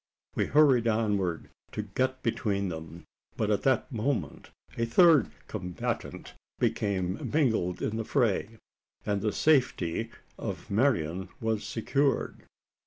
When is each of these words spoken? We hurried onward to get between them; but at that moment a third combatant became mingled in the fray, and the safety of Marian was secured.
We 0.33 0.47
hurried 0.47 0.87
onward 0.87 1.51
to 1.73 1.83
get 1.83 2.23
between 2.23 2.69
them; 2.69 3.03
but 3.37 3.51
at 3.51 3.61
that 3.61 3.91
moment 3.91 4.49
a 4.75 4.83
third 4.87 5.29
combatant 5.47 6.33
became 6.57 7.29
mingled 7.31 7.83
in 7.83 7.97
the 7.97 8.03
fray, 8.03 8.57
and 9.05 9.21
the 9.21 9.31
safety 9.31 10.09
of 10.39 10.71
Marian 10.71 11.29
was 11.39 11.63
secured. 11.63 12.47